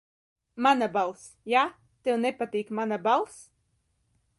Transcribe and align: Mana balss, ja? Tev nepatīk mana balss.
Mana 0.65 0.87
balss, 0.95 1.27
ja? 1.53 1.67
Tev 2.07 2.19
nepatīk 2.25 2.77
mana 2.81 3.03
balss. 3.11 3.41